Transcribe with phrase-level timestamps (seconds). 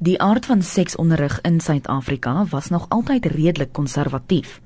[0.00, 4.60] Die aard van seksonderrig in Suid-Afrika was nog altyd redelik konservatief.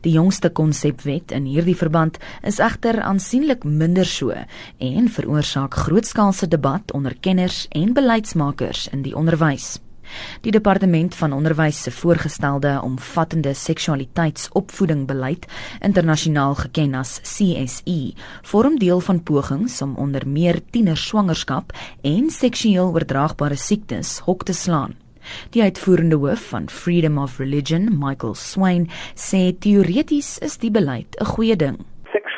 [0.00, 4.32] Die jongste konsepwet in hierdie verband is egter aansienlik minder so
[4.78, 9.76] en veroorsaak grootskaalse debat onder kenners en beleidsmakers in die onderwys.
[10.40, 15.46] Die departement van onderwys se voorgestelde omvattende seksualiteitsopvoedingbeleid,
[15.80, 23.56] internasionaal geken as CSE, vorm deel van pogings om onder meer tienerswangerskap en seksueel oordraagbare
[23.56, 24.96] siektes hok te slaan.
[25.50, 31.24] Die uitvoerende hoof van Freedom of Religion, Michael Swain, sê teoreties is die beleid 'n
[31.24, 31.78] goeie ding.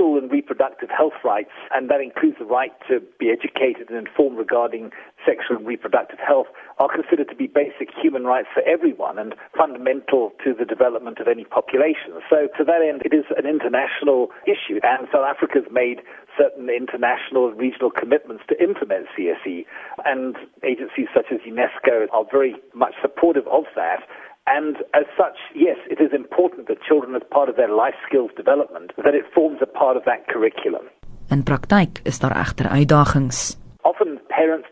[0.00, 4.38] Sexual and reproductive health rights, and that includes the right to be educated and informed
[4.38, 4.92] regarding
[5.26, 6.46] sexual and reproductive health,
[6.78, 11.28] are considered to be basic human rights for everyone and fundamental to the development of
[11.28, 12.16] any population.
[12.30, 16.00] So, to that end, it is an international issue, and South Africa has made
[16.32, 19.66] certain international and regional commitments to implement CSE,
[20.06, 24.00] and agencies such as UNESCO are very much supportive of that.
[24.46, 28.30] And as such, yes, it is important that children, as part of their life skills
[28.36, 30.88] development, that it forms a part of that curriculum.
[31.30, 33.59] In praktyk is daar egter uitdagings.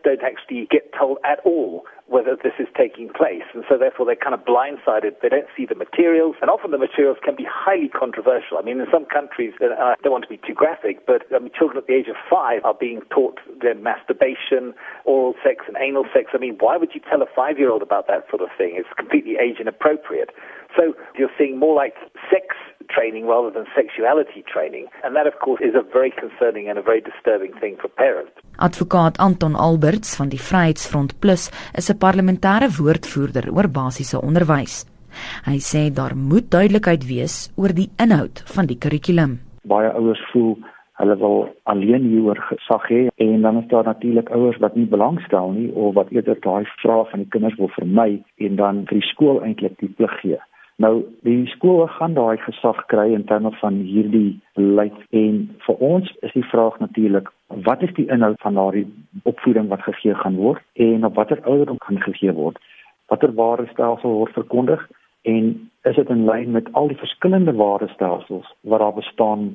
[0.09, 3.45] Don't actually get told at all whether this is taking place.
[3.53, 5.21] And so therefore they're kind of blindsided.
[5.21, 6.35] They don't see the materials.
[6.41, 8.57] And often the materials can be highly controversial.
[8.57, 11.37] I mean, in some countries, uh, I don't want to be too graphic, but I
[11.37, 14.73] mean, children at the age of five are being taught their masturbation,
[15.05, 16.33] oral sex, and anal sex.
[16.33, 18.73] I mean, why would you tell a five-year-old about that sort of thing?
[18.73, 20.31] It's completely age inappropriate.
[20.75, 21.93] So you're seeing more like
[22.33, 22.57] sex
[22.95, 24.85] training rather than sexuality training.
[25.03, 28.31] And that, of course, is a very concerning and a very disturbing thing for parents.
[28.57, 34.85] Advokaat Anton Alberts van die Vryheidsfront Plus is 'n parlementêre woordvoerder oor basiese onderwys.
[35.45, 39.39] Hy sê daar moet duidelikheid wees oor die inhoud van die kurrikulum.
[39.63, 40.57] Baie ouers voel
[40.99, 41.37] hulle wil
[41.71, 45.93] alleen hieroor gesag hê en dan is daar natuurlik ouers wat nie belangstel nie of
[45.95, 48.09] wat eerder daai vrae van die kinders wil vermy
[48.47, 50.39] en dan vir die skool eintlik die plig gee.
[50.79, 50.93] Nou
[51.27, 56.31] die skole gaan daai gesag kry in terme van hierdie beleid en vir ons is
[56.37, 57.27] die vraag natuurlik
[57.67, 58.85] wat is die inhoud van daardie
[59.27, 62.61] opvoeding wat gegee gaan word en op watter ouderdom gaan gegee word
[63.11, 64.87] watter waardestelsel word verkondig
[65.33, 65.51] en
[65.91, 69.49] is dit in lyn met al die verskillende waardestelsels wat daar bestaan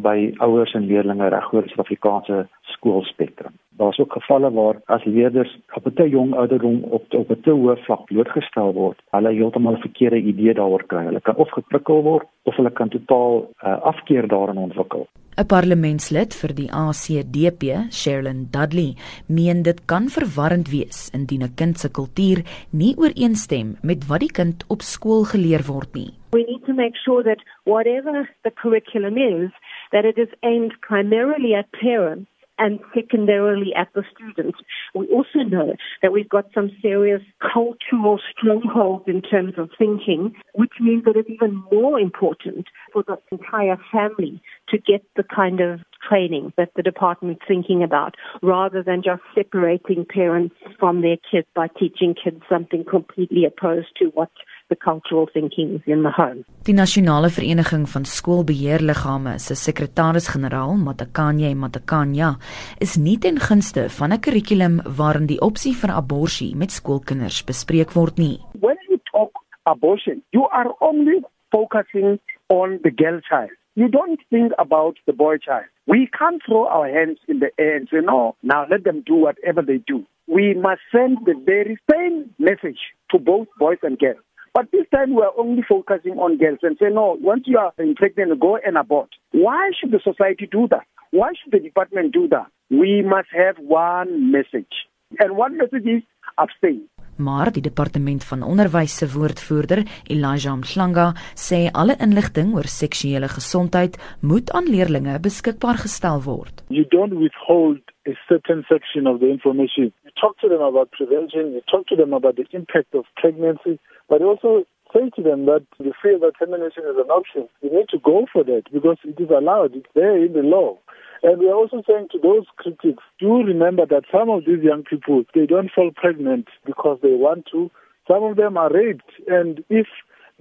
[0.00, 2.46] by ouers en leerders reg oor die Suid-Afrikaanse
[2.76, 3.52] skoolspektrum.
[3.80, 7.50] Daar's ook gevalle waar as leerders op 'n te jong ouderdom op op 'n te
[7.50, 11.04] hoë vlak blootgestel word, hulle heeltemal 'n verkeerde idee daaroor kry.
[11.04, 15.06] Hulle kan of geprikkel word of hulle kan totaal uh, afkeer daarin ontwikkel.
[15.40, 18.90] 'n Parlementslid vir die ACDP, Sherilyn Dudley,
[19.26, 22.38] meen dit kan verwarrend wees indien 'n kind se kultuur
[22.70, 26.10] nie ooreenstem met wat die kind op skool geleer word nie.
[26.32, 29.50] We need to make sure that whatever the curriculum is,
[29.90, 32.28] that it is aimed primarily at parents
[32.60, 34.58] and secondarily at the students.
[34.94, 40.74] We also know that we've got some serious cultural strongholds in terms of thinking, which
[40.78, 45.80] means that it's even more important for the entire family to get the kind of
[46.06, 51.68] training that the department's thinking about rather than just separating parents from their kids by
[51.78, 54.30] teaching kids something completely opposed to what
[54.70, 56.44] the cultural thinking in the home.
[56.64, 62.36] Die nasionale vereniging van skoolbeheerliggame se sekretaris-generaal, Matakanye Matakanya,
[62.78, 67.92] is nie ten gunste van 'n kurrikulum waarin die opsie vir abortus met skoolkinders bespreek
[67.92, 68.38] word nie.
[68.60, 69.32] When you talk
[69.64, 73.50] abortion, you are only focusing on the girl child.
[73.74, 75.66] You don't think about the boy child.
[75.86, 79.14] We can't throw our hands in the air and say, no, now let them do
[79.14, 80.04] whatever they do.
[80.26, 82.78] We must send the very same message
[83.10, 84.18] to both boys and girls.
[84.52, 87.72] But this time we are only focusing on girls and say, no, once you are
[87.96, 89.10] pregnant, go and abort.
[89.30, 90.86] Why should the society do that?
[91.12, 92.46] Why should the department do that?
[92.68, 94.72] We must have one message.
[95.18, 96.02] And one message is
[96.38, 96.88] abstain.
[97.20, 103.98] Maar die departement van onderwys se woordvoerder, Elijah Mhlanga, sê alle inligting oor seksuele gesondheid
[104.20, 106.64] moet aan leerders beskikbaar gestel word.
[106.68, 109.92] You don't withhold a certain section of the information.
[110.04, 113.78] You talk to them about prevention, you talk to them about the impact of pregnancy,
[114.08, 117.48] but also say to them that you feel that termination is an option.
[117.62, 119.74] You need to go for that because it is allowed.
[119.76, 120.78] It's there in the law.
[121.22, 124.84] And we are also saying to those critics, do remember that some of these young
[124.84, 127.70] people, they don't fall pregnant because they want to.
[128.08, 129.10] Some of them are raped.
[129.28, 129.86] And if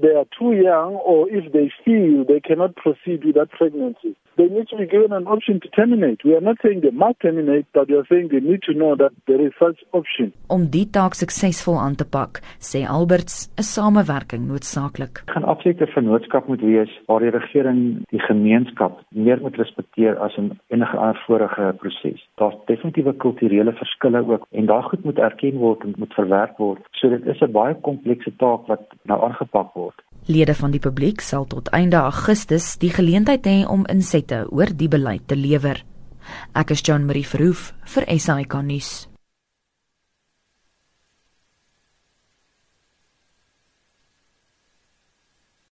[0.02, 4.48] they are too young or if they feel they cannot proceed with that pregnancy, they
[4.48, 6.24] need to be given an option to terminate.
[6.24, 8.96] We are not saying they must terminate, but we are saying they need to know
[8.96, 10.32] that there is such option.
[10.56, 12.40] Om die taak suksesvol aan te pak,
[12.70, 15.24] sê Alberts, 'n samewerking noodsaaklik.
[15.34, 17.80] Gaan absolute vennootskap moet wees waar die regering
[18.16, 22.24] die gemeenskap meer moet respekteer as in enige ander vorige proses.
[22.40, 26.82] Daar's definitiewe kulturele verskille ook en daai goed moet erken word en moet verwerk word.
[26.92, 30.00] So dit is 'n baie komplekse taak wat nou aangepak word.
[30.26, 34.88] Lede van die publiek sal tot einde Augustus die geleentheid hê om insette oor die
[34.88, 35.84] beleid te lewer.
[36.54, 39.09] Ek is John Marie Verhoef vir SAK nuus.